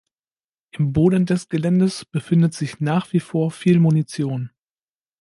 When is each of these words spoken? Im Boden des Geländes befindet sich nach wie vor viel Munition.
Im 0.71 0.93
Boden 0.93 1.27
des 1.27 1.47
Geländes 1.47 2.05
befindet 2.05 2.55
sich 2.55 2.79
nach 2.79 3.13
wie 3.13 3.19
vor 3.19 3.51
viel 3.51 3.79
Munition. 3.79 4.49